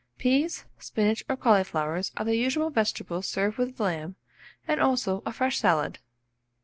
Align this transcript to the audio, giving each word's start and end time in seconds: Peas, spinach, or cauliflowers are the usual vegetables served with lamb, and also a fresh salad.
Peas, 0.17 0.65
spinach, 0.79 1.23
or 1.29 1.37
cauliflowers 1.37 2.11
are 2.17 2.25
the 2.25 2.35
usual 2.35 2.71
vegetables 2.71 3.27
served 3.27 3.59
with 3.59 3.79
lamb, 3.79 4.15
and 4.67 4.81
also 4.81 5.21
a 5.27 5.31
fresh 5.31 5.59
salad. 5.59 5.99